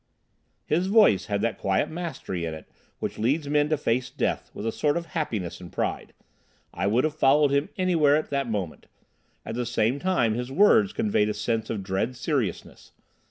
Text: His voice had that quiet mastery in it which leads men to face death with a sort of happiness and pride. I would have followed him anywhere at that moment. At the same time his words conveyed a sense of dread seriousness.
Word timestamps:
His 0.65 0.87
voice 0.87 1.27
had 1.27 1.41
that 1.41 1.59
quiet 1.59 1.87
mastery 1.87 2.43
in 2.43 2.55
it 2.55 2.67
which 2.97 3.19
leads 3.19 3.47
men 3.47 3.69
to 3.69 3.77
face 3.77 4.09
death 4.09 4.49
with 4.51 4.65
a 4.65 4.71
sort 4.71 4.97
of 4.97 5.05
happiness 5.13 5.61
and 5.61 5.71
pride. 5.71 6.13
I 6.73 6.87
would 6.87 7.03
have 7.03 7.13
followed 7.13 7.51
him 7.51 7.69
anywhere 7.77 8.15
at 8.15 8.31
that 8.31 8.49
moment. 8.49 8.87
At 9.45 9.53
the 9.53 9.63
same 9.63 9.99
time 9.99 10.33
his 10.33 10.51
words 10.51 10.91
conveyed 10.91 11.29
a 11.29 11.35
sense 11.35 11.69
of 11.69 11.83
dread 11.83 12.15
seriousness. 12.15 12.93